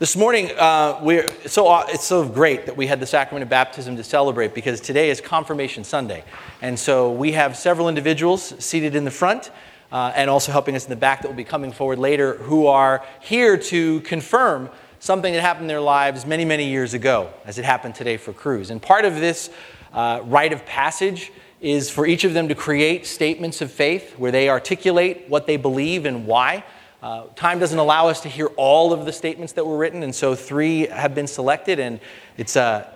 [0.00, 3.50] This morning, uh, we're, so, uh, it's so great that we had the sacrament of
[3.50, 6.24] baptism to celebrate because today is Confirmation Sunday.
[6.62, 9.50] And so we have several individuals seated in the front
[9.92, 12.66] uh, and also helping us in the back that will be coming forward later who
[12.66, 17.58] are here to confirm something that happened in their lives many, many years ago, as
[17.58, 18.70] it happened today for Cruz.
[18.70, 19.50] And part of this
[19.92, 21.30] uh, rite of passage
[21.60, 25.58] is for each of them to create statements of faith where they articulate what they
[25.58, 26.64] believe and why.
[27.02, 30.14] Uh, time doesn't allow us to hear all of the statements that were written, and
[30.14, 31.98] so three have been selected, and
[32.36, 32.86] it's uh,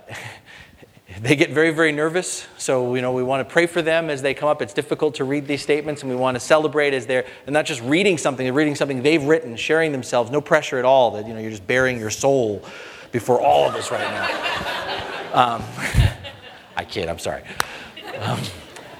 [1.20, 2.46] they get very, very nervous.
[2.59, 4.60] So you know we want to pray for them as they come up.
[4.60, 7.64] It's difficult to read these statements, and we want to celebrate as they're, they're not
[7.64, 10.30] just reading something; they're reading something they've written, sharing themselves.
[10.30, 11.12] No pressure at all.
[11.12, 12.62] That you know you're just bearing your soul
[13.10, 15.54] before all of us right now.
[15.54, 15.62] Um,
[16.76, 17.09] I kid.
[17.09, 17.42] I'm sorry.
[18.18, 18.40] Um,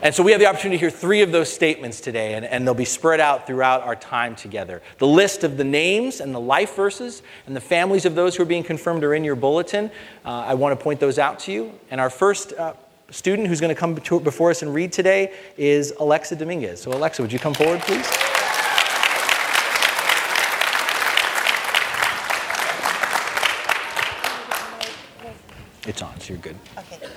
[0.05, 2.67] and so we have the opportunity to hear three of those statements today, and, and
[2.67, 4.83] they'll be spread out throughout our time together.
[4.99, 8.43] The list of the names and the life verses and the families of those who
[8.43, 9.91] are being confirmed are in your bulletin.
[10.23, 11.73] Uh, I want to point those out to you.
[11.91, 12.75] And our first uh,
[13.09, 16.83] student who's going to come before us and read today is Alexa Dominguez.
[16.83, 18.07] So, Alexa, would you come forward, please?
[25.87, 26.57] It's on, so you're good.
[26.79, 27.09] Okay.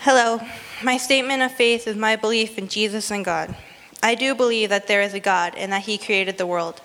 [0.00, 0.38] Hello.
[0.84, 3.54] My statement of faith is my belief in Jesus and God.
[4.02, 6.80] I do believe that there is a God and that He created the world.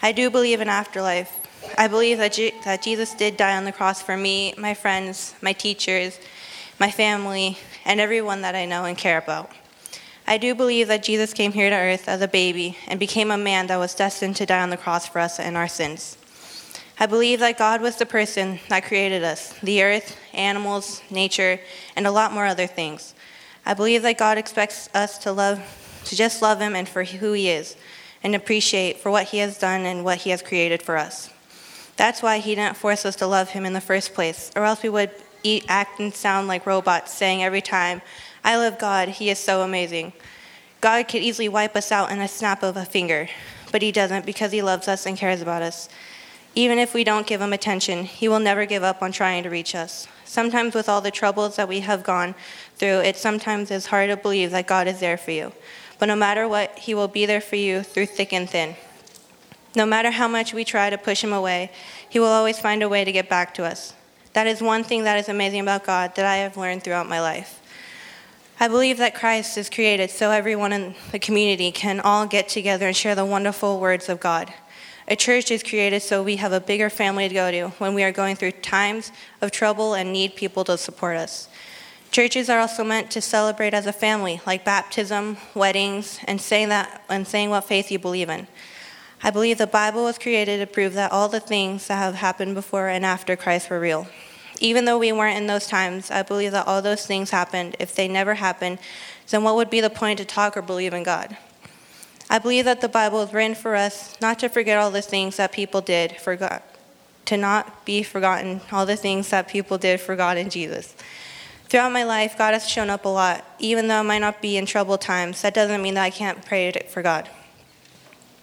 [0.00, 1.40] I do believe in afterlife.
[1.76, 5.34] I believe that, Je- that Jesus did die on the cross for me, my friends,
[5.42, 6.20] my teachers,
[6.78, 9.50] my family, and everyone that I know and care about.
[10.24, 13.38] I do believe that Jesus came here to earth as a baby and became a
[13.38, 16.16] man that was destined to die on the cross for us and our sins.
[17.00, 21.58] I believe that God was the person that created us the earth, animals, nature,
[21.96, 23.14] and a lot more other things.
[23.64, 25.60] I believe that God expects us to love,
[26.06, 27.76] to just love Him and for who He is,
[28.22, 31.30] and appreciate for what He has done and what He has created for us.
[31.96, 34.82] That's why He didn't force us to love Him in the first place, or else
[34.82, 35.10] we would
[35.42, 38.02] eat, act, and sound like robots, saying every time,
[38.44, 40.12] I love God, He is so amazing.
[40.80, 43.28] God could easily wipe us out in a snap of a finger,
[43.70, 45.88] but He doesn't because He loves us and cares about us.
[46.54, 49.50] Even if we don't give Him attention, He will never give up on trying to
[49.50, 50.06] reach us.
[50.24, 52.34] Sometimes, with all the troubles that we have gone
[52.76, 55.52] through, it sometimes is hard to believe that God is there for you.
[55.98, 58.76] But no matter what, He will be there for you through thick and thin.
[59.74, 61.70] No matter how much we try to push Him away,
[62.08, 63.94] He will always find a way to get back to us.
[64.34, 67.20] That is one thing that is amazing about God that I have learned throughout my
[67.20, 67.60] life.
[68.60, 72.86] I believe that Christ is created so everyone in the community can all get together
[72.86, 74.52] and share the wonderful words of God.
[75.08, 78.04] A church is created so we have a bigger family to go to when we
[78.04, 81.48] are going through times of trouble and need people to support us.
[82.12, 87.02] Churches are also meant to celebrate as a family, like baptism, weddings, and saying that
[87.08, 88.46] and saying what faith you believe in.
[89.22, 92.54] I believe the Bible was created to prove that all the things that have happened
[92.54, 94.08] before and after Christ were real.
[94.60, 97.76] Even though we weren't in those times, I believe that all those things happened.
[97.78, 98.78] If they never happened,
[99.30, 101.36] then what would be the point to talk or believe in God?
[102.32, 105.36] I believe that the Bible is written for us not to forget all the things
[105.36, 106.62] that people did for God,
[107.26, 110.94] to not be forgotten all the things that people did for God and Jesus.
[111.68, 113.44] Throughout my life, God has shown up a lot.
[113.58, 116.42] Even though I might not be in troubled times, that doesn't mean that I can't
[116.42, 117.28] pray for God.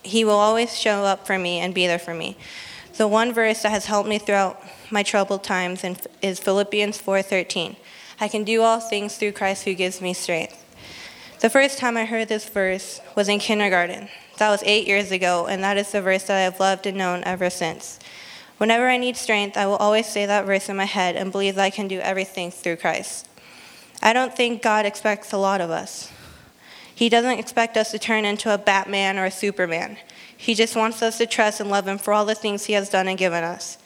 [0.04, 2.38] He will always show up for me and be there for me.
[2.98, 4.62] The one verse that has helped me throughout
[4.92, 5.84] my troubled times
[6.22, 7.76] is Philippians 4:13.
[8.22, 10.64] I can do all things through Christ who gives me strength.
[11.40, 14.10] The first time I heard this verse was in kindergarten.
[14.40, 16.98] That was eight years ago, and that is the verse that I have loved and
[16.98, 17.98] known ever since.
[18.58, 21.56] Whenever I need strength, I will always say that verse in my head and believe
[21.56, 23.30] that I can do everything through Christ.
[24.04, 26.12] I don't think God expects a lot of us.
[26.94, 29.96] He doesn't expect us to turn into a Batman or a Superman.
[30.36, 32.90] He just wants us to trust and love Him for all the things He has
[32.90, 33.78] done and given us.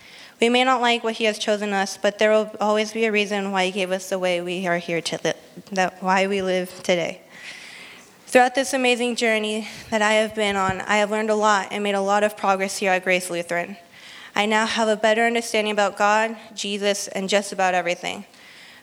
[0.41, 3.11] We may not like what He has chosen us, but there will always be a
[3.11, 5.37] reason why He gave us the way we are here to live,
[5.71, 7.22] that why we live today.
[8.33, 11.83] Throughout this amazing journey that I have been on, I have learned a lot and
[11.83, 13.77] made a lot of progress here at Grace Lutheran.
[14.35, 18.25] I now have a better understanding about God, Jesus, and just about everything.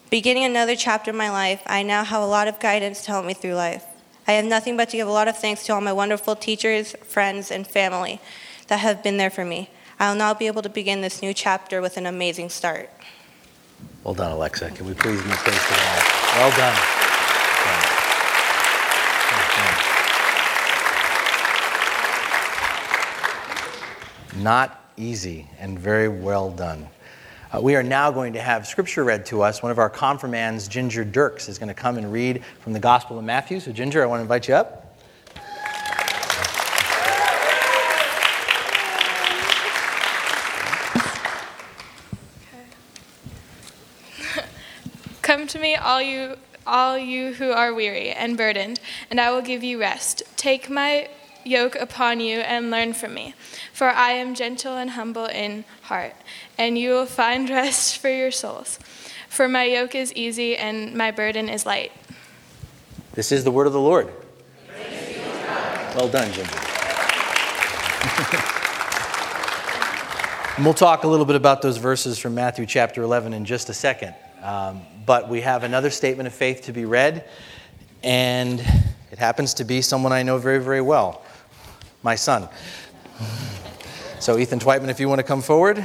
[0.09, 3.27] Beginning another chapter in my life, I now have a lot of guidance to help
[3.27, 3.85] me through life.
[4.29, 6.95] I have nothing but to give a lot of thanks to all my wonderful teachers,
[7.03, 8.21] friends, and family
[8.69, 9.69] that have been there for me.
[9.99, 12.89] I will now be able to begin this new chapter with an amazing start.
[14.05, 14.71] Well done, Alexa.
[14.71, 16.05] Can we please be praised to God?
[16.37, 17.00] Well done.
[24.41, 26.89] Not easy and very well done.
[27.53, 29.63] Uh, we are now going to have scripture read to us.
[29.63, 33.19] One of our confirmands, Ginger Dirks, is going to come and read from the Gospel
[33.19, 33.61] of Matthew.
[33.61, 34.97] So, Ginger, I want to invite you up.
[45.23, 49.43] Come to me, all you all you who are weary and burdened, and I will
[49.43, 50.23] give you rest.
[50.37, 51.09] Take my
[51.45, 53.35] yoke upon you and learn from me,
[53.73, 56.15] for I am gentle and humble in heart,
[56.59, 58.79] and you will find rest for your souls.
[59.29, 61.93] For my yoke is easy and my burden is light.
[63.13, 64.09] This is the word of the Lord.
[65.95, 66.51] Well done, Ginger.
[70.57, 73.69] and we'll talk a little bit about those verses from Matthew chapter 11 in just
[73.69, 74.15] a second.
[74.43, 77.29] Um, but we have another statement of faith to be read,
[78.03, 78.61] and
[79.11, 81.23] it happens to be someone I know very, very well
[82.03, 82.49] my son.
[84.19, 85.85] So, Ethan Twightman, if you want to come forward.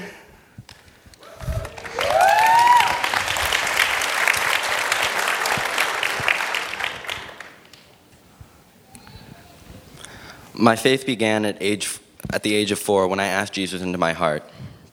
[10.58, 12.00] My faith began at, age,
[12.32, 14.44] at the age of four when I asked Jesus into my heart.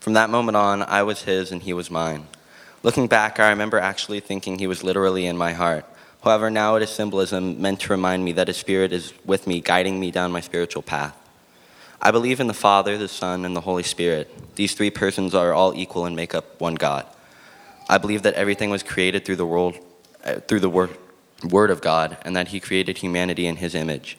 [0.01, 2.27] From that moment on, I was his and he was mine.
[2.83, 5.85] Looking back, I remember actually thinking he was literally in my heart.
[6.23, 9.59] However, now it is symbolism meant to remind me that his spirit is with me,
[9.59, 11.17] guiding me down my spiritual path.
[12.01, 14.55] I believe in the Father, the Son, and the Holy Spirit.
[14.55, 17.05] These three persons are all equal and make up one God.
[17.89, 19.77] I believe that everything was created through the world,
[20.23, 20.97] uh, through the word,
[21.49, 24.17] word of God, and that He created humanity in His image.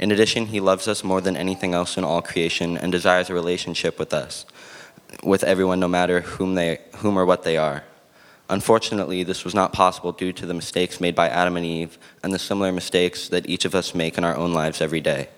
[0.00, 3.34] In addition, He loves us more than anything else in all creation and desires a
[3.34, 4.44] relationship with us,
[5.22, 7.84] with everyone, no matter whom they, whom or what they are.
[8.50, 12.32] Unfortunately, this was not possible due to the mistakes made by Adam and Eve and
[12.32, 15.28] the similar mistakes that each of us make in our own lives every day.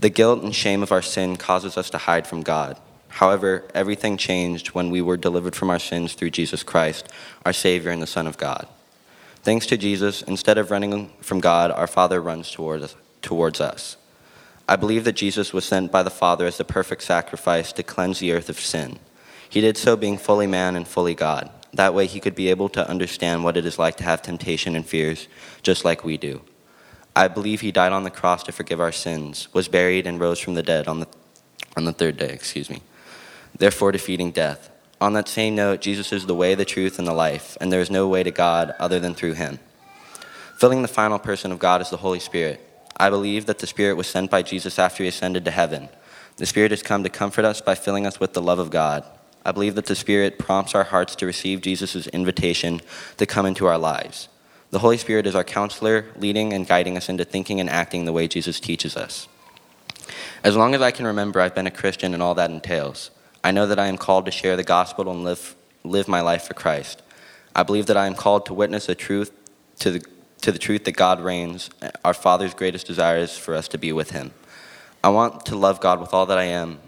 [0.00, 2.78] The guilt and shame of our sin causes us to hide from God.
[3.08, 7.08] However, everything changed when we were delivered from our sins through Jesus Christ,
[7.44, 8.66] our Savior and the Son of God.
[9.42, 13.98] Thanks to Jesus, instead of running from God, our Father runs towards, towards us.
[14.66, 18.20] I believe that Jesus was sent by the Father as the perfect sacrifice to cleanse
[18.20, 18.98] the earth of sin.
[19.48, 21.50] He did so being fully man and fully God.
[21.74, 24.76] That way, he could be able to understand what it is like to have temptation
[24.76, 25.26] and fears,
[25.62, 26.42] just like we do.
[27.16, 30.38] I believe he died on the cross to forgive our sins, was buried, and rose
[30.38, 31.08] from the dead on the,
[31.76, 32.82] on the third day, excuse me,
[33.56, 34.70] therefore defeating death.
[35.00, 37.80] On that same note, Jesus is the way, the truth, and the life, and there
[37.80, 39.58] is no way to God other than through him.
[40.58, 42.60] Filling the final person of God is the Holy Spirit.
[42.96, 45.88] I believe that the Spirit was sent by Jesus after he ascended to heaven.
[46.36, 49.04] The Spirit has come to comfort us by filling us with the love of God.
[49.44, 52.80] I believe that the Spirit prompts our hearts to receive Jesus' invitation
[53.16, 54.28] to come into our lives.
[54.70, 58.12] The Holy Spirit is our counselor, leading and guiding us into thinking and acting the
[58.12, 59.28] way Jesus teaches us.
[60.44, 63.10] As long as I can remember, I've been a Christian and all that entails.
[63.44, 65.54] I know that I am called to share the gospel and live,
[65.84, 67.02] live my life for Christ.
[67.54, 69.30] I believe that I am called to witness the truth
[69.80, 70.04] to the,
[70.42, 71.70] to the truth that God reigns.
[72.04, 74.32] Our Father's greatest desire is for us to be with Him.
[75.04, 76.78] I want to love God with all that I am,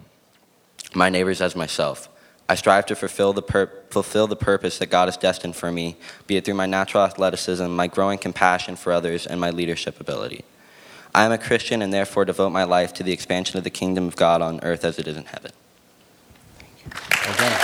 [0.94, 2.08] my neighbors as myself.
[2.48, 5.96] I strive to fulfill the, pur- fulfill the purpose that God has destined for me,
[6.26, 10.44] be it through my natural athleticism, my growing compassion for others, and my leadership ability.
[11.14, 14.06] I am a Christian and therefore devote my life to the expansion of the kingdom
[14.06, 15.52] of God on earth as it is in heaven.
[17.24, 17.60] Well done.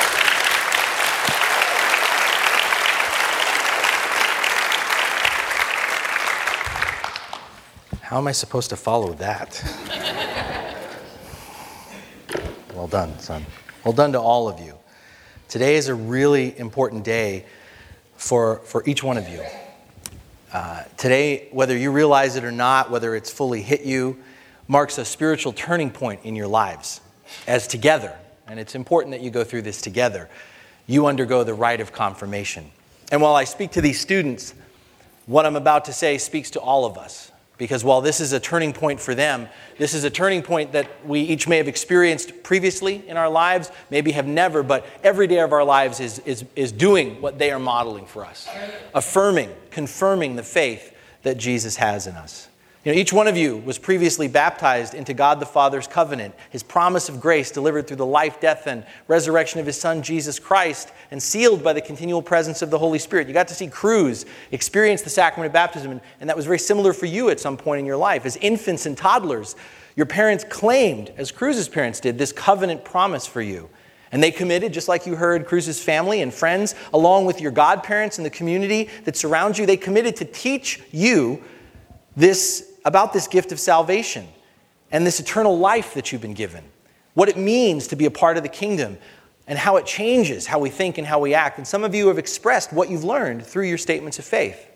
[8.01, 9.63] How am I supposed to follow that?
[12.75, 13.45] well done, son.
[13.85, 14.75] Well done to all of you.
[15.49, 17.47] Today is a really important day
[18.15, 19.43] for, for each one of you.
[20.53, 24.19] Uh, today, whether you realize it or not, whether it's fully hit you,
[24.69, 27.01] marks a spiritual turning point in your lives
[27.47, 28.15] as together,
[28.47, 30.29] and it's important that you go through this together,
[30.87, 32.71] you undergo the rite of confirmation.
[33.11, 34.53] And while I speak to these students,
[35.25, 37.33] what I'm about to say speaks to all of us.
[37.61, 41.07] Because while this is a turning point for them, this is a turning point that
[41.07, 45.41] we each may have experienced previously in our lives, maybe have never, but every day
[45.41, 48.49] of our lives is, is, is doing what they are modeling for us,
[48.95, 52.49] affirming, confirming the faith that Jesus has in us.
[52.83, 56.63] You know, each one of you was previously baptized into God the Father's covenant, his
[56.63, 60.91] promise of grace delivered through the life, death, and resurrection of his Son, Jesus Christ,
[61.11, 63.29] and sealed by the continual presence of the Holy Spirit.
[63.29, 66.59] You got to see Cruz experience the sacrament of baptism, and, and that was very
[66.59, 68.25] similar for you at some point in your life.
[68.25, 69.57] As infants and toddlers,
[69.95, 73.69] your parents claimed, as Cruz's parents did, this covenant promise for you.
[74.11, 78.17] And they committed, just like you heard Cruz's family and friends, along with your godparents
[78.17, 81.45] and the community that surrounds you, they committed to teach you
[82.17, 84.27] this about this gift of salvation
[84.91, 86.65] and this eternal life that you've been given,
[87.15, 88.99] what it means to be a part of the kingdom,
[89.47, 91.59] and how it changes how we think and how we act.
[91.59, 94.67] And some of you have expressed what you've learned through your statements of faith.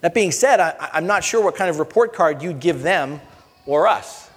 [0.00, 3.20] That being said, I, am not sure what kind of report card you'd give them
[3.66, 4.30] or us.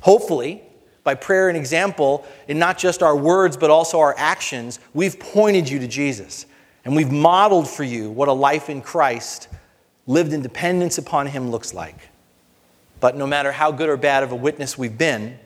[0.00, 0.62] Hopefully,
[1.04, 5.68] by prayer and example, in not just our words but also our actions, we've pointed
[5.68, 6.44] you to Jesus.
[6.84, 9.48] And we've modeled for you what a life in Christ
[10.08, 12.08] lived in dependence upon Him looks like.
[12.98, 15.38] But no matter how good or bad of a witness we've been,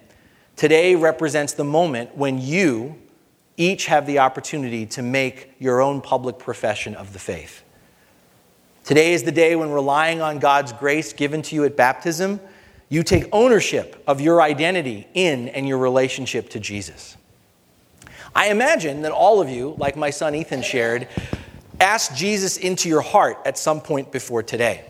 [0.56, 2.96] today represents the moment when you
[3.58, 7.62] each have the opportunity to make your own public profession of the faith.
[8.84, 12.40] Today is the day when, relying on God's grace given to you at baptism,
[12.88, 17.16] you take ownership of your identity in and your relationship to Jesus.
[18.34, 21.08] I imagine that all of you, like my son Ethan shared,
[21.82, 24.84] asked Jesus into your heart at some point before today.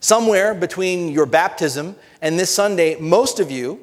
[0.00, 3.80] Somewhere between your baptism and this Sunday, most of you,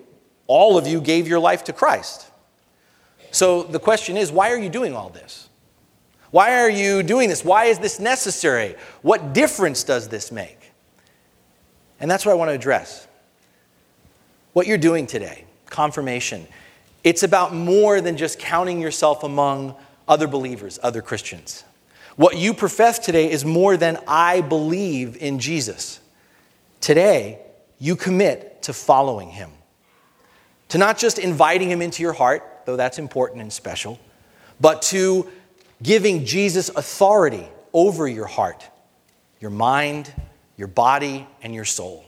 [0.48, 2.28] all of you, gave your life to Christ.
[3.32, 5.50] So the question is why are you doing all this?
[6.32, 7.44] Why are you doing this?
[7.44, 8.76] Why is this necessary?
[9.02, 10.72] What difference does this make?
[12.00, 13.08] And that's what I want to address.
[14.54, 16.48] What you're doing today, confirmation,
[17.04, 19.76] it's about more than just counting yourself among
[20.08, 21.64] other believers, other Christians.
[22.16, 26.00] What you profess today is more than I believe in Jesus.
[26.80, 27.40] Today,
[27.80, 29.52] you commit to following him,
[30.70, 34.00] to not just inviting him into your heart, though that's important and special,
[34.60, 35.28] but to
[35.82, 38.70] giving Jesus authority over your heart,
[39.40, 40.14] your mind,
[40.58, 42.06] your body, and your soul.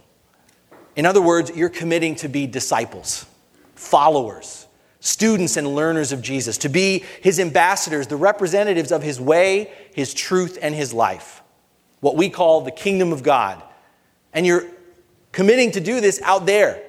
[0.95, 3.25] In other words, you're committing to be disciples,
[3.73, 4.62] followers,
[5.03, 10.13] students and learners of Jesus, to be his ambassadors, the representatives of his way, his
[10.13, 11.43] truth, and his life,
[11.99, 13.61] what we call the kingdom of God.
[14.31, 14.65] And you're
[15.33, 16.81] committing to do this out there.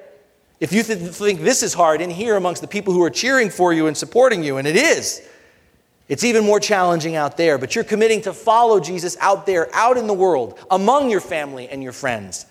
[0.61, 3.51] If you th- think this is hard in here amongst the people who are cheering
[3.51, 5.21] for you and supporting you, and it is,
[6.09, 9.97] it's even more challenging out there, but you're committing to follow Jesus out there, out
[9.97, 12.47] in the world, among your family and your friends,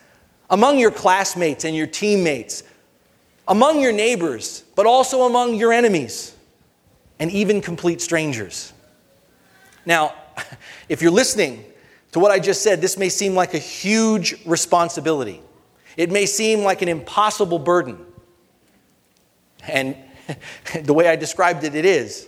[0.49, 2.63] among your classmates and your teammates,
[3.47, 6.35] among your neighbors, but also among your enemies,
[7.19, 8.73] and even complete strangers.
[9.85, 10.13] Now,
[10.89, 11.65] if you're listening
[12.11, 15.41] to what I just said, this may seem like a huge responsibility.
[15.97, 17.97] It may seem like an impossible burden.
[19.67, 19.95] And
[20.83, 22.27] the way I described it, it is.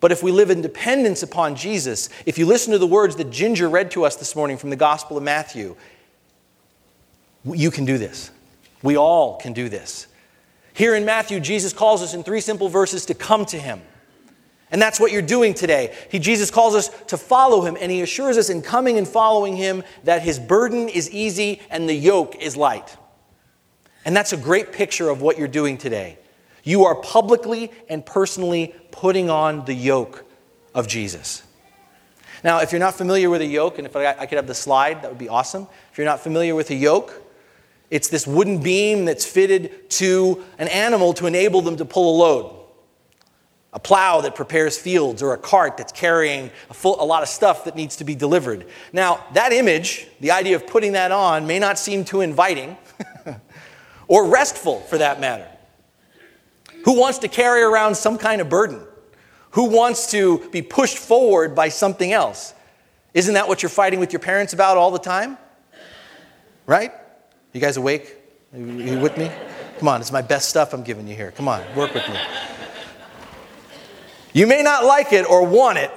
[0.00, 3.30] But if we live in dependence upon Jesus, if you listen to the words that
[3.30, 5.74] Ginger read to us this morning from the Gospel of Matthew,
[7.44, 8.30] you can do this.
[8.82, 10.06] We all can do this.
[10.76, 13.80] Here in Matthew, Jesus calls us in three simple verses to come to him.
[14.70, 15.96] And that's what you're doing today.
[16.10, 19.56] He, Jesus calls us to follow him, and he assures us in coming and following
[19.56, 22.94] him that his burden is easy and the yoke is light.
[24.04, 26.18] And that's a great picture of what you're doing today.
[26.62, 30.26] You are publicly and personally putting on the yoke
[30.74, 31.42] of Jesus.
[32.44, 34.54] Now, if you're not familiar with a yoke, and if I, I could have the
[34.54, 35.68] slide, that would be awesome.
[35.90, 37.22] If you're not familiar with a yoke,
[37.90, 42.18] it's this wooden beam that's fitted to an animal to enable them to pull a
[42.18, 42.52] load.
[43.72, 47.28] A plow that prepares fields, or a cart that's carrying a, full, a lot of
[47.28, 48.66] stuff that needs to be delivered.
[48.92, 52.76] Now, that image, the idea of putting that on, may not seem too inviting
[54.08, 55.46] or restful for that matter.
[56.86, 58.80] Who wants to carry around some kind of burden?
[59.50, 62.54] Who wants to be pushed forward by something else?
[63.12, 65.36] Isn't that what you're fighting with your parents about all the time?
[66.66, 66.92] Right?
[67.56, 68.14] You guys awake?
[68.52, 69.30] Are you with me?
[69.78, 71.30] Come on, it's my best stuff I'm giving you here.
[71.30, 72.18] Come on, work with me.
[74.34, 75.90] You may not like it or want it,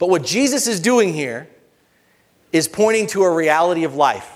[0.00, 1.48] but what Jesus is doing here
[2.50, 4.28] is pointing to a reality of life.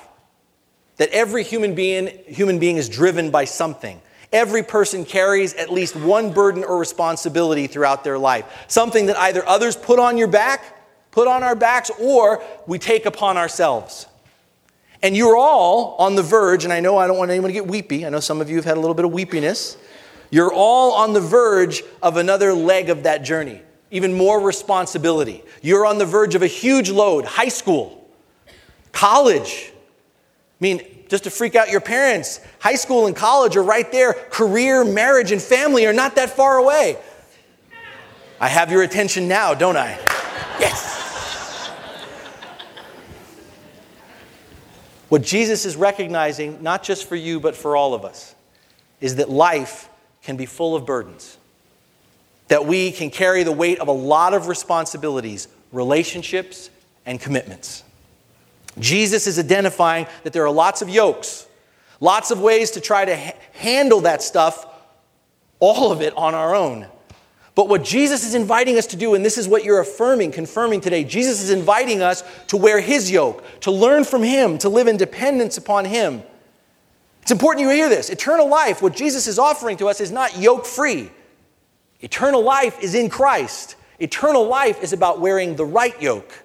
[0.99, 4.01] That every human being, human being is driven by something.
[4.33, 8.45] Every person carries at least one burden or responsibility throughout their life.
[8.69, 10.79] Something that either others put on your back,
[11.11, 14.07] put on our backs, or we take upon ourselves.
[15.03, 17.67] And you're all on the verge, and I know I don't want anyone to get
[17.67, 18.05] weepy.
[18.05, 19.77] I know some of you have had a little bit of weepiness.
[20.31, 25.45] You're all on the verge of another leg of that journey, even more responsibility.
[25.63, 28.09] You're on the verge of a huge load high school,
[28.93, 29.73] college.
[29.73, 34.13] I mean, just to freak out your parents, high school and college are right there.
[34.13, 36.99] Career, marriage, and family are not that far away.
[38.41, 39.99] I have your attention now, don't I?
[40.61, 40.98] Yes.
[45.09, 48.35] What Jesus is recognizing, not just for you, but for all of us,
[49.01, 49.89] is that life
[50.23, 51.39] can be full of burdens.
[52.49, 56.71] That we can carry the weight of a lot of responsibilities, relationships,
[57.07, 57.85] and commitments.
[58.79, 61.47] Jesus is identifying that there are lots of yokes,
[62.01, 64.67] lots of ways to try to ha- handle that stuff,
[65.59, 66.87] all of it on our own.
[67.59, 70.81] But what Jesus is inviting us to do, and this is what you're affirming, confirming
[70.81, 74.87] today, Jesus is inviting us to wear his yoke, to learn from him, to live
[74.87, 76.23] in dependence upon him.
[77.23, 78.11] It's important you hear this.
[78.11, 81.11] Eternal life, what Jesus is offering to us, is not yoke free.
[81.99, 83.75] Eternal life is in Christ.
[83.99, 86.45] Eternal life is about wearing the right yoke.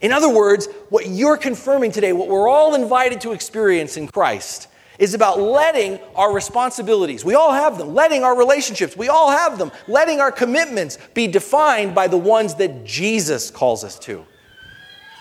[0.00, 4.68] In other words, what you're confirming today, what we're all invited to experience in Christ,
[4.98, 9.58] is about letting our responsibilities, we all have them, letting our relationships, we all have
[9.58, 14.24] them, letting our commitments be defined by the ones that Jesus calls us to.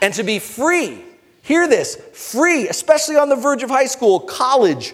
[0.02, 1.04] And to be free,
[1.42, 4.94] hear this, free, especially on the verge of high school, college,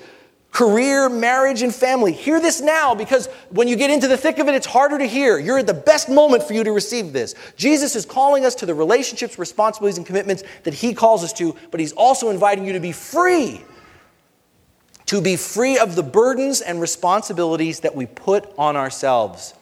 [0.51, 2.12] career, marriage, and family.
[2.12, 5.05] Hear this now because when you get into the thick of it, it's harder to
[5.05, 5.38] hear.
[5.38, 7.36] You're at the best moment for you to receive this.
[7.55, 11.55] Jesus is calling us to the relationships, responsibilities, and commitments that He calls us to,
[11.69, 13.62] but He's also inviting you to be free.
[15.07, 19.53] To be free of the burdens and responsibilities that we put on ourselves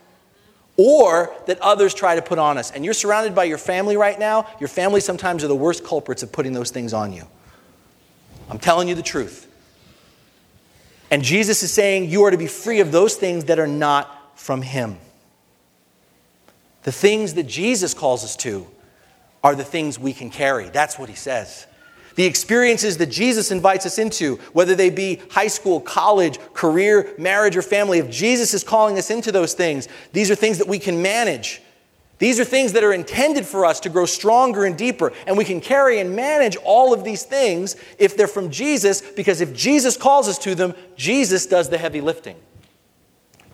[0.78, 2.72] or that others try to put on us.
[2.72, 4.48] And you're surrounded by your family right now.
[4.60, 7.24] Your family sometimes are the worst culprits of putting those things on you.
[8.50, 9.52] I'm telling you the truth.
[11.10, 14.38] And Jesus is saying you are to be free of those things that are not
[14.38, 14.98] from Him.
[16.84, 18.68] The things that Jesus calls us to
[19.44, 20.70] are the things we can carry.
[20.70, 21.68] That's what He says.
[22.16, 27.58] The experiences that Jesus invites us into, whether they be high school, college, career, marriage,
[27.58, 30.80] or family, if Jesus is calling us into those things, these are things that we
[30.80, 31.62] can manage.
[32.18, 35.12] These are things that are intended for us to grow stronger and deeper.
[35.28, 39.42] And we can carry and manage all of these things if they're from Jesus, because
[39.42, 42.38] if Jesus calls us to them, Jesus does the heavy lifting.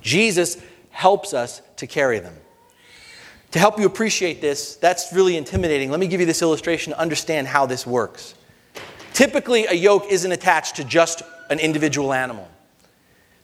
[0.04, 2.36] Jesus helps us to carry them.
[3.52, 5.90] To help you appreciate this, that's really intimidating.
[5.90, 8.36] Let me give you this illustration to understand how this works.
[9.22, 12.50] Typically, a yoke isn't attached to just an individual animal.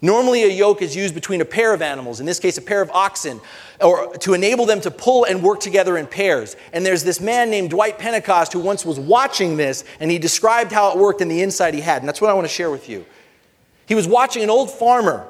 [0.01, 2.81] Normally, a yoke is used between a pair of animals, in this case, a pair
[2.81, 3.39] of oxen,
[3.79, 6.55] or to enable them to pull and work together in pairs.
[6.73, 10.71] And there's this man named Dwight Pentecost who once was watching this, and he described
[10.71, 12.01] how it worked and the insight he had.
[12.01, 13.05] And that's what I want to share with you.
[13.85, 15.29] He was watching an old farmer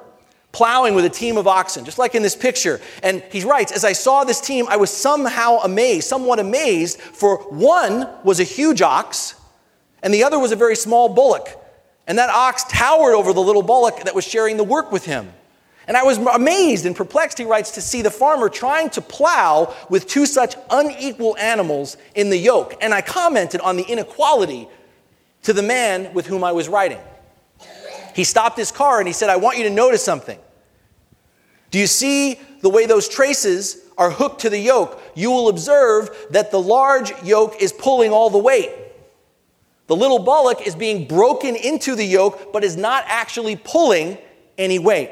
[0.54, 2.80] plowing with a team of oxen, just like in this picture.
[3.04, 7.40] And he writes, As I saw this team, I was somehow amazed, somewhat amazed, for
[7.50, 9.37] one was a huge ox,
[10.04, 11.50] and the other was a very small bullock.
[12.08, 15.34] And that ox towered over the little bullock that was sharing the work with him.
[15.88, 19.74] And I was amazed and perplexed, he writes, to see the farmer trying to plow
[19.90, 22.76] with two such unequal animals in the yoke.
[22.82, 24.68] And I commented on the inequality
[25.44, 27.00] to the man with whom I was writing.
[28.14, 30.40] He stopped his car and he said, I want you to notice something.
[31.72, 35.02] Do you see the way those traces are hooked to the yoke?
[35.16, 38.72] You will observe that the large yoke is pulling all the weight.
[39.88, 44.18] The little bullock is being broken into the yoke, but is not actually pulling
[44.58, 45.12] any weight.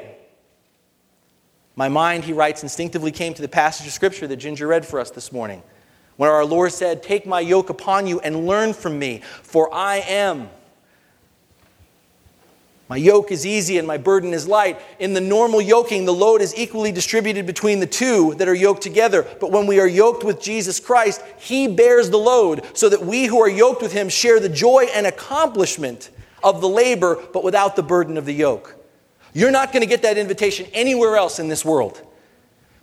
[1.74, 5.00] My mind, he writes, instinctively came to the passage of scripture that Ginger read for
[5.00, 5.62] us this morning,
[6.16, 9.96] where our Lord said, Take my yoke upon you and learn from me, for I
[9.96, 10.48] am
[12.88, 14.80] my yoke is easy and my burden is light.
[15.00, 18.82] In the normal yoking, the load is equally distributed between the two that are yoked
[18.82, 19.26] together.
[19.40, 23.24] But when we are yoked with Jesus Christ, He bears the load so that we
[23.24, 26.10] who are yoked with Him share the joy and accomplishment
[26.44, 28.76] of the labor, but without the burden of the yoke.
[29.32, 32.00] You're not going to get that invitation anywhere else in this world.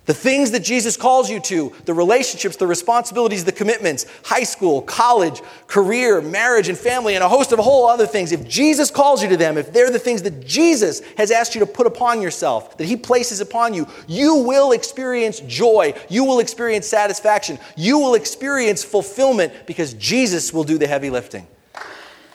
[0.05, 4.81] The things that Jesus calls you to, the relationships, the responsibilities, the commitments, high school,
[4.81, 9.23] college, career, marriage, and family, and a host of whole other things, if Jesus calls
[9.23, 12.21] you to them, if they're the things that Jesus has asked you to put upon
[12.21, 15.93] yourself, that He places upon you, you will experience joy.
[16.09, 17.57] You will experience satisfaction.
[17.77, 21.47] You will experience fulfillment because Jesus will do the heavy lifting.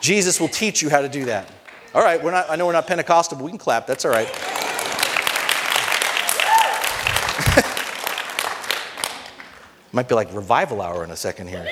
[0.01, 1.51] Jesus will teach you how to do that.
[1.95, 3.87] All right, we're not, I know we're not Pentecostal, but we can clap.
[3.87, 4.58] That's all right.
[9.99, 11.67] Might be like revival hour in a second here.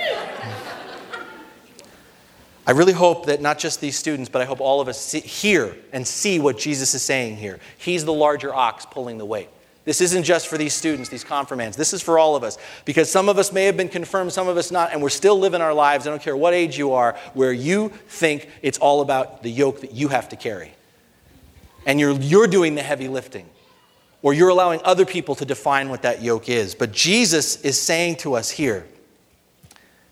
[2.66, 5.20] I really hope that not just these students, but I hope all of us see,
[5.20, 7.60] hear and see what Jesus is saying here.
[7.78, 9.48] He's the larger ox pulling the weight.
[9.84, 11.76] This isn't just for these students, these confirmands.
[11.76, 12.58] This is for all of us.
[12.84, 15.38] Because some of us may have been confirmed, some of us not, and we're still
[15.38, 19.02] living our lives, I don't care what age you are, where you think it's all
[19.02, 20.72] about the yoke that you have to carry.
[21.86, 23.48] And you're, you're doing the heavy lifting
[24.26, 26.74] or you're allowing other people to define what that yoke is.
[26.74, 28.84] But Jesus is saying to us here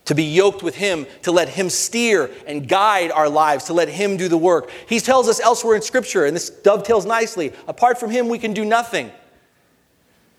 [0.05, 3.89] to be yoked with Him, to let Him steer and guide our lives, to let
[3.89, 4.71] Him do the work.
[4.89, 8.53] He tells us elsewhere in Scripture, and this dovetails nicely apart from Him, we can
[8.53, 9.11] do nothing.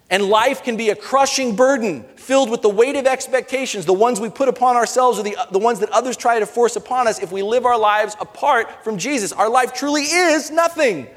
[0.09, 4.21] And life can be a crushing burden filled with the weight of expectations, the ones
[4.21, 7.21] we put upon ourselves or the, the ones that others try to force upon us
[7.21, 9.33] if we live our lives apart from Jesus.
[9.33, 11.09] Our life truly is nothing.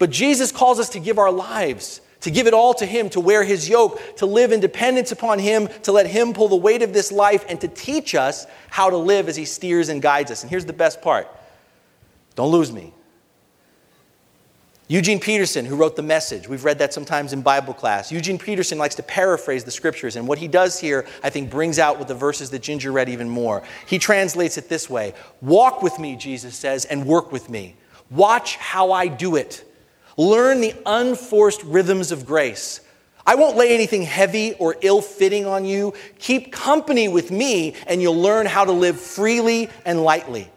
[0.00, 3.20] But Jesus calls us to give our lives, to give it all to Him, to
[3.20, 6.80] wear His yoke, to live in dependence upon Him, to let Him pull the weight
[6.80, 10.30] of this life, and to teach us how to live as He steers and guides
[10.30, 10.42] us.
[10.42, 11.28] And here's the best part
[12.34, 12.94] don't lose me.
[14.88, 18.10] Eugene Peterson, who wrote The Message, we've read that sometimes in Bible class.
[18.10, 21.78] Eugene Peterson likes to paraphrase the scriptures, and what he does here, I think, brings
[21.78, 23.62] out with the verses that Ginger read even more.
[23.86, 27.76] He translates it this way Walk with me, Jesus says, and work with me.
[28.08, 29.66] Watch how I do it.
[30.20, 32.82] Learn the unforced rhythms of grace.
[33.24, 35.94] I won't lay anything heavy or ill fitting on you.
[36.18, 40.50] Keep company with me, and you'll learn how to live freely and lightly.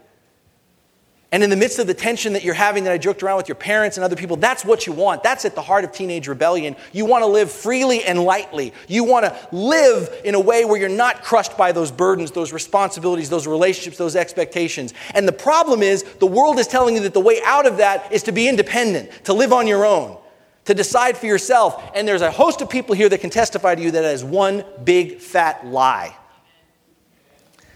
[1.33, 3.47] And in the midst of the tension that you're having that I joked around with
[3.47, 5.23] your parents and other people, that's what you want.
[5.23, 6.75] That's at the heart of teenage rebellion.
[6.91, 8.71] You want to live freely and lightly.
[8.87, 12.53] You want to live in a way where you're not crushed by those burdens, those
[12.53, 14.93] responsibilities, those relationships, those expectations.
[15.15, 18.13] And the problem is, the world is telling you that the way out of that
[18.13, 20.19] is to be independent, to live on your own,
[20.65, 21.83] to decide for yourself.
[21.95, 24.23] And there's a host of people here that can testify to you that that is
[24.23, 26.15] one big fat lie.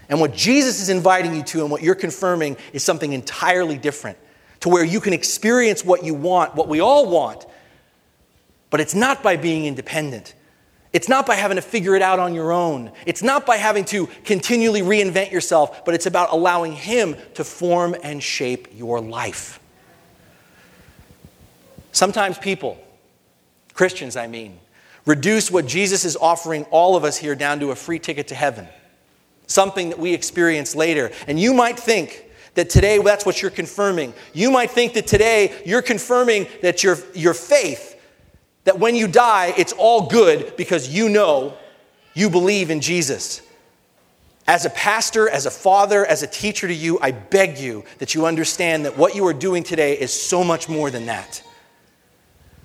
[0.08, 4.16] And what Jesus is inviting you to and what you're confirming is something entirely different
[4.60, 7.46] to where you can experience what you want, what we all want.
[8.70, 10.34] But it's not by being independent.
[10.92, 12.92] It's not by having to figure it out on your own.
[13.04, 17.94] It's not by having to continually reinvent yourself, but it's about allowing Him to form
[18.02, 19.60] and shape your life.
[21.92, 22.78] Sometimes people,
[23.74, 24.58] Christians I mean,
[25.04, 28.34] reduce what Jesus is offering all of us here down to a free ticket to
[28.34, 28.66] heaven
[29.48, 31.10] something that we experience later.
[31.26, 34.14] And you might think that today that's what you're confirming.
[34.32, 38.00] You might think that today you're confirming that your, your faith,
[38.64, 41.56] that when you die, it's all good because you know
[42.14, 43.42] you believe in Jesus.
[44.46, 48.14] As a pastor, as a father, as a teacher to you, I beg you that
[48.14, 51.42] you understand that what you are doing today is so much more than that.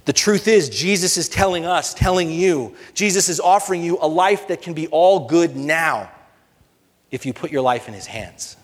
[0.06, 4.48] The truth is, Jesus is telling us, telling you, Jesus is offering you a life
[4.50, 6.10] that can be all good now
[7.14, 8.58] if you put your life in his hands.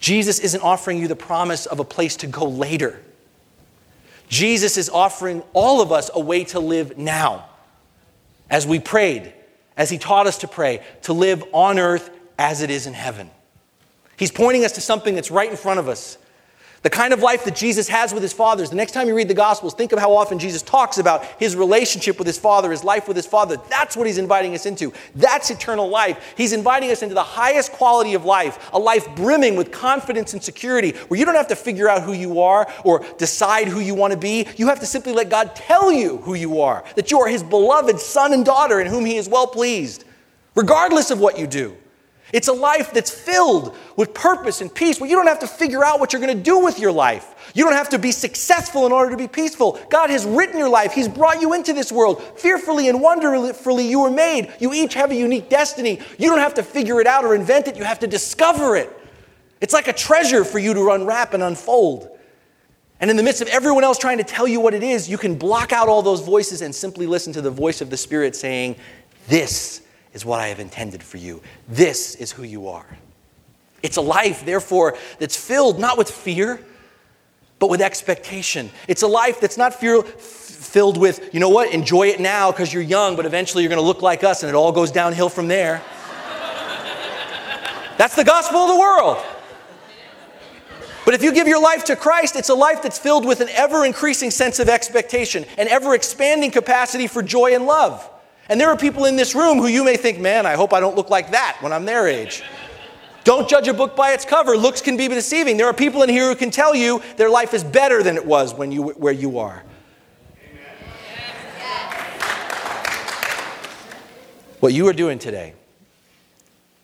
[0.00, 2.98] Jesus isn't offering you the promise of a place to go later.
[4.28, 7.46] Jesus is offering all of us a way to live now.
[8.48, 9.34] As we prayed,
[9.76, 13.30] as he taught us to pray, to live on earth as it is in heaven.
[14.16, 16.16] He's pointing us to something that's right in front of us.
[16.82, 18.70] The kind of life that Jesus has with his fathers.
[18.70, 21.56] The next time you read the Gospels, think of how often Jesus talks about his
[21.56, 23.56] relationship with his father, his life with his father.
[23.68, 24.92] That's what he's inviting us into.
[25.16, 26.34] That's eternal life.
[26.36, 30.42] He's inviting us into the highest quality of life, a life brimming with confidence and
[30.42, 33.96] security, where you don't have to figure out who you are or decide who you
[33.96, 34.46] want to be.
[34.56, 37.42] You have to simply let God tell you who you are, that you are his
[37.42, 40.04] beloved son and daughter in whom he is well pleased,
[40.54, 41.76] regardless of what you do.
[42.32, 45.82] It's a life that's filled with purpose and peace where you don't have to figure
[45.82, 47.52] out what you're going to do with your life.
[47.54, 49.80] You don't have to be successful in order to be peaceful.
[49.88, 52.22] God has written your life, He's brought you into this world.
[52.38, 54.52] Fearfully and wonderfully, you were made.
[54.60, 56.00] You each have a unique destiny.
[56.18, 58.94] You don't have to figure it out or invent it, you have to discover it.
[59.60, 62.16] It's like a treasure for you to unwrap and unfold.
[63.00, 65.18] And in the midst of everyone else trying to tell you what it is, you
[65.18, 68.36] can block out all those voices and simply listen to the voice of the Spirit
[68.36, 68.76] saying,
[69.28, 69.82] This
[70.18, 71.40] is what I have intended for you.
[71.68, 72.86] This is who you are.
[73.84, 76.60] It's a life, therefore, that's filled not with fear,
[77.60, 78.70] but with expectation.
[78.88, 82.74] It's a life that's not fear, filled with, you know what, enjoy it now because
[82.74, 85.28] you're young, but eventually you're going to look like us and it all goes downhill
[85.28, 85.82] from there.
[87.96, 89.24] that's the gospel of the world.
[91.04, 93.48] But if you give your life to Christ, it's a life that's filled with an
[93.50, 98.10] ever increasing sense of expectation, an ever expanding capacity for joy and love.
[98.48, 100.80] And there are people in this room who you may think, man, I hope I
[100.80, 102.42] don't look like that when I'm their age.
[103.24, 104.56] Don't judge a book by its cover.
[104.56, 105.58] Looks can be deceiving.
[105.58, 108.24] There are people in here who can tell you their life is better than it
[108.24, 109.64] was when you, where you are.
[114.60, 115.54] What you are doing today,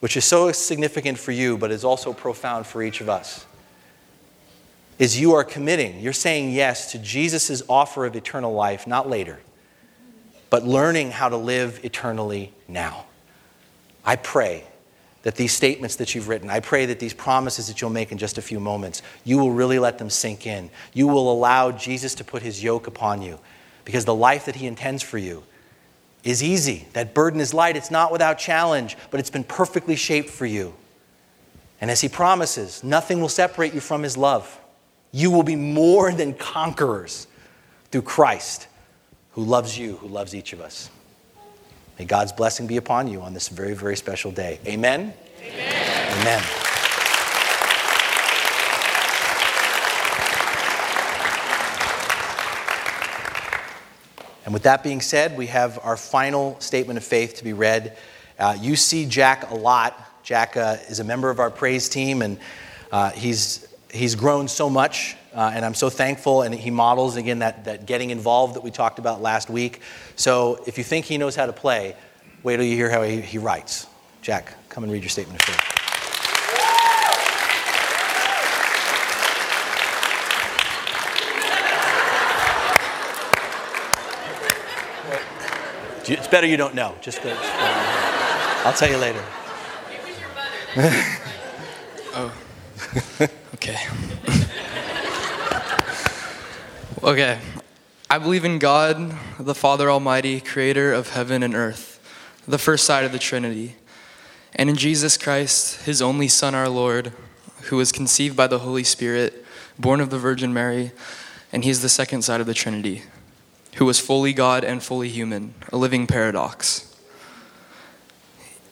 [0.00, 3.46] which is so significant for you, but is also profound for each of us,
[4.98, 9.40] is you are committing, you're saying yes to Jesus' offer of eternal life, not later
[10.54, 13.06] but learning how to live eternally now.
[14.04, 14.62] I pray
[15.22, 18.18] that these statements that you've written, I pray that these promises that you'll make in
[18.18, 20.70] just a few moments, you will really let them sink in.
[20.92, 23.40] You will allow Jesus to put his yoke upon you
[23.84, 25.42] because the life that he intends for you
[26.22, 26.86] is easy.
[26.92, 27.76] That burden is light.
[27.76, 30.72] It's not without challenge, but it's been perfectly shaped for you.
[31.80, 34.56] And as he promises, nothing will separate you from his love.
[35.10, 37.26] You will be more than conquerors
[37.90, 38.68] through Christ
[39.34, 40.90] who loves you, who loves each of us.
[41.98, 44.60] May God's blessing be upon you on this very, very special day.
[44.64, 45.12] Amen?
[45.40, 46.20] Amen.
[46.20, 46.42] Amen.
[54.44, 57.96] And with that being said, we have our final statement of faith to be read.
[58.38, 59.98] Uh, you see Jack a lot.
[60.22, 62.38] Jack uh, is a member of our praise team, and
[62.92, 67.40] uh, he's, he's grown so much Uh, and I'm so thankful, and he models again
[67.40, 69.80] that, that getting involved that we talked about last week.
[70.14, 71.96] So if you think he knows how to play,
[72.44, 73.88] wait till you hear how he, he writes.
[74.22, 75.70] Jack, come and read your statement of faith.
[86.06, 86.94] It's better you don't know.
[87.00, 87.34] Just go.
[87.34, 89.24] I'll tell you later.
[92.14, 92.32] oh.
[93.54, 93.78] okay.
[97.04, 97.38] Okay.
[98.10, 102.00] I believe in God, the Father Almighty, creator of heaven and earth,
[102.46, 103.76] the first side of the Trinity,
[104.54, 107.12] and in Jesus Christ, his only Son, our Lord,
[107.62, 109.44] who was conceived by the Holy Spirit,
[109.78, 110.92] born of the Virgin Mary,
[111.52, 113.02] and he is the second side of the Trinity
[113.76, 116.94] who was fully God and fully human, a living paradox.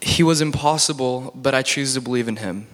[0.01, 2.67] He was impossible, but I choose to believe in him.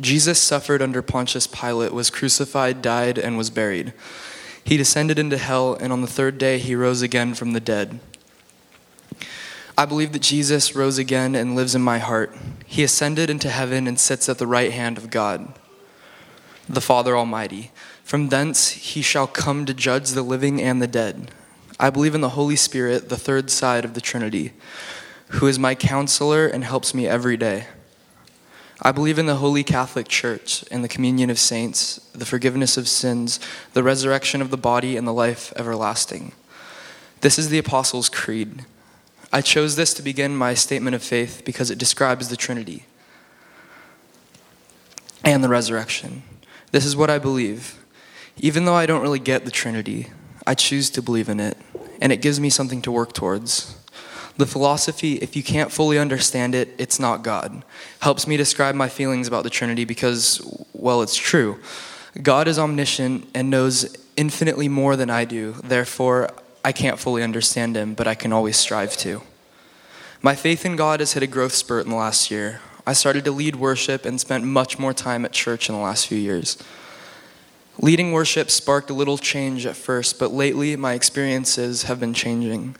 [0.00, 3.92] Jesus suffered under Pontius Pilate, was crucified, died, and was buried.
[4.68, 8.00] He descended into hell, and on the third day he rose again from the dead.
[9.78, 12.36] I believe that Jesus rose again and lives in my heart.
[12.66, 15.54] He ascended into heaven and sits at the right hand of God,
[16.68, 17.70] the Father Almighty.
[18.04, 21.30] From thence he shall come to judge the living and the dead.
[21.80, 24.52] I believe in the Holy Spirit, the third side of the Trinity,
[25.28, 27.68] who is my counselor and helps me every day.
[28.80, 32.86] I believe in the Holy Catholic Church and the communion of saints, the forgiveness of
[32.86, 33.40] sins,
[33.72, 36.32] the resurrection of the body, and the life everlasting.
[37.20, 38.64] This is the Apostles' Creed.
[39.32, 42.86] I chose this to begin my statement of faith because it describes the Trinity
[45.24, 46.22] and the resurrection.
[46.70, 47.84] This is what I believe.
[48.36, 50.08] Even though I don't really get the Trinity,
[50.46, 51.58] I choose to believe in it,
[52.00, 53.76] and it gives me something to work towards.
[54.38, 57.64] The philosophy, if you can't fully understand it, it's not God,
[58.00, 60.40] helps me describe my feelings about the Trinity because,
[60.72, 61.58] well, it's true.
[62.22, 65.52] God is omniscient and knows infinitely more than I do.
[65.64, 66.30] Therefore,
[66.64, 69.22] I can't fully understand him, but I can always strive to.
[70.22, 72.60] My faith in God has hit a growth spurt in the last year.
[72.86, 76.06] I started to lead worship and spent much more time at church in the last
[76.06, 76.56] few years.
[77.80, 82.76] Leading worship sparked a little change at first, but lately my experiences have been changing.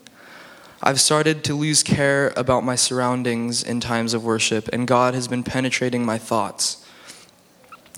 [0.80, 5.26] I've started to lose care about my surroundings in times of worship, and God has
[5.26, 6.84] been penetrating my thoughts.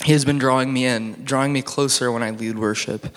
[0.05, 3.15] He has been drawing me in, drawing me closer when I lead worship,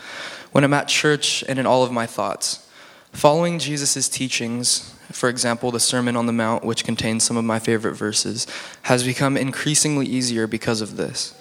[0.52, 2.70] when I'm at church, and in all of my thoughts.
[3.14, 7.60] Following Jesus' teachings, for example, the Sermon on the Mount, which contains some of my
[7.60, 8.48] favorite verses,
[8.84, 11.34] has become increasingly easier because of this.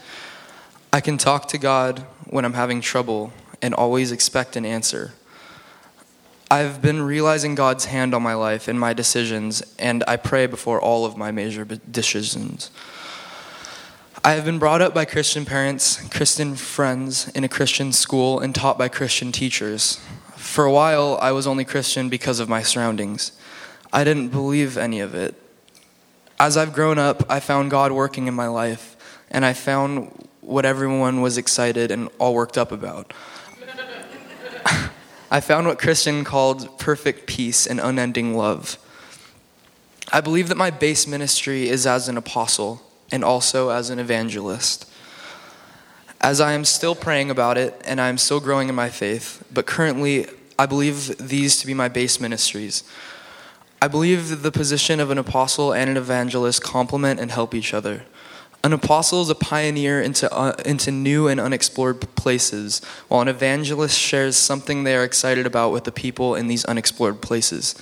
[0.92, 5.12] I can talk to God when I'm having trouble and always expect an answer.
[6.52, 10.78] I've been realizing God's hand on my life and my decisions, and I pray before
[10.78, 12.70] all of my major decisions.
[14.22, 18.54] I have been brought up by Christian parents, Christian friends, in a Christian school, and
[18.54, 19.98] taught by Christian teachers.
[20.36, 23.32] For a while, I was only Christian because of my surroundings.
[23.90, 25.34] I didn't believe any of it.
[26.38, 28.94] As I've grown up, I found God working in my life,
[29.30, 33.14] and I found what everyone was excited and all worked up about.
[35.32, 38.76] I found what Christian called perfect peace and unending love.
[40.12, 44.86] I believe that my base ministry is as an apostle and also as an evangelist.
[46.20, 49.42] As I am still praying about it and I am still growing in my faith,
[49.50, 50.26] but currently
[50.58, 52.84] I believe these to be my base ministries.
[53.80, 58.02] I believe the position of an apostle and an evangelist complement and help each other.
[58.64, 63.98] An apostle is a pioneer into, uh, into new and unexplored places, while an evangelist
[63.98, 67.74] shares something they are excited about with the people in these unexplored places.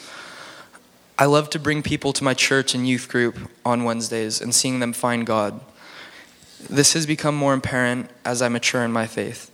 [1.18, 4.80] I love to bring people to my church and youth group on Wednesdays and seeing
[4.80, 5.60] them find God.
[6.70, 9.50] This has become more apparent as I mature in my faith.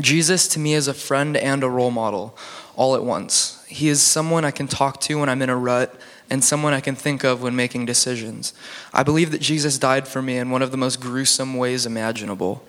[0.00, 2.36] Jesus to me is a friend and a role model
[2.74, 3.64] all at once.
[3.68, 5.94] He is someone I can talk to when I'm in a rut
[6.30, 8.52] and someone I can think of when making decisions.
[8.92, 12.62] I believe that Jesus died for me in one of the most gruesome ways imaginable.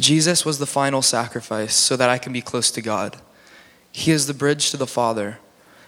[0.00, 3.16] Jesus was the final sacrifice so that I can be close to God.
[3.92, 5.38] He is the bridge to the Father.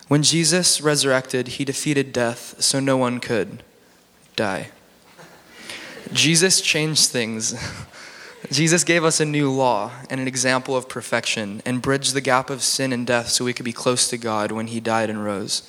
[0.08, 3.64] When Jesus resurrected, he defeated death so no one could
[4.36, 4.68] die.
[6.12, 7.54] Jesus changed things.
[8.52, 12.48] Jesus gave us a new law and an example of perfection and bridged the gap
[12.48, 15.24] of sin and death so we could be close to God when he died and
[15.24, 15.68] rose.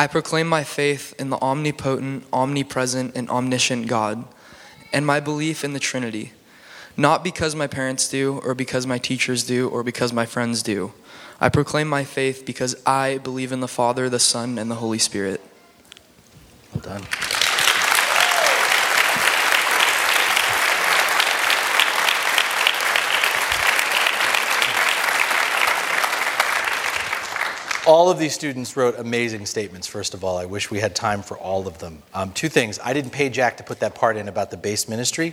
[0.00, 4.24] I proclaim my faith in the omnipotent, omnipresent, and omniscient God,
[4.92, 6.32] and my belief in the Trinity,
[6.96, 10.92] not because my parents do, or because my teachers do, or because my friends do.
[11.40, 14.98] I proclaim my faith because I believe in the Father, the Son, and the Holy
[14.98, 15.40] Spirit.
[16.72, 17.02] Well done.
[27.98, 30.38] All of these students wrote amazing statements, first of all.
[30.38, 32.00] I wish we had time for all of them.
[32.14, 32.78] Um, two things.
[32.84, 35.30] I didn't pay Jack to put that part in about the base ministry.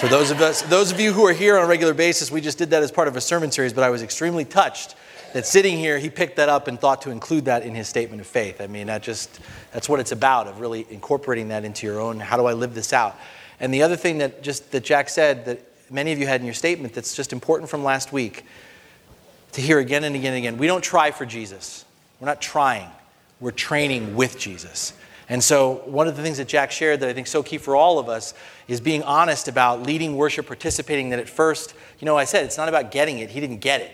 [0.00, 2.40] For those of us, those of you who are here on a regular basis, we
[2.40, 4.94] just did that as part of a sermon series, but I was extremely touched
[5.34, 8.22] that sitting here, he picked that up and thought to include that in his statement
[8.22, 8.62] of faith.
[8.62, 9.38] I mean, that just,
[9.74, 12.74] that's what it's about, of really incorporating that into your own, how do I live
[12.74, 13.14] this out?
[13.60, 16.46] And the other thing that just, that Jack said that many of you had in
[16.46, 18.46] your statement that's just important from last week
[19.52, 20.56] to hear again and again and again.
[20.56, 21.82] We don't try for Jesus.
[22.20, 22.88] We're not trying,
[23.40, 24.92] we're training with Jesus.
[25.28, 27.74] And so, one of the things that Jack shared that I think so key for
[27.74, 28.32] all of us
[28.68, 31.10] is being honest about leading worship, participating.
[31.10, 33.80] That at first, you know, I said it's not about getting it, he didn't get
[33.80, 33.90] it.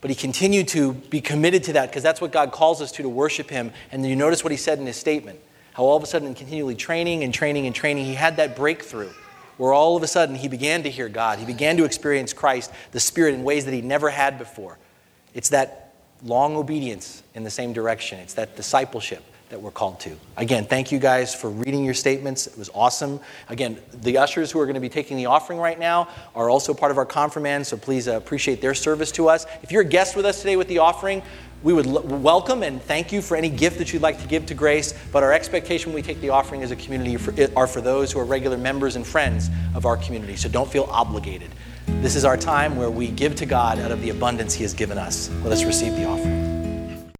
[0.00, 3.02] But he continued to be committed to that because that's what God calls us to,
[3.02, 3.72] to worship him.
[3.92, 5.38] And you notice what he said in his statement
[5.72, 9.10] how all of a sudden, continually training and training and training, he had that breakthrough
[9.56, 11.38] where all of a sudden he began to hear God.
[11.38, 14.78] He began to experience Christ, the Spirit, in ways that he never had before.
[15.34, 15.79] It's that
[16.22, 18.18] long obedience in the same direction.
[18.20, 20.16] It's that discipleship that we're called to.
[20.36, 22.46] Again, thank you guys for reading your statements.
[22.46, 23.18] It was awesome.
[23.48, 26.72] Again, the ushers who are going to be taking the offering right now are also
[26.72, 29.46] part of our confirmand, so please uh, appreciate their service to us.
[29.62, 31.20] If you're a guest with us today with the offering,
[31.64, 34.46] we would l- welcome and thank you for any gift that you'd like to give
[34.46, 37.66] to Grace, but our expectation when we take the offering as a community for, are
[37.66, 41.50] for those who are regular members and friends of our community, so don't feel obligated.
[42.02, 44.74] This is our time where we give to God out of the abundance He has
[44.74, 45.28] given us.
[45.42, 46.49] Let us receive the offering.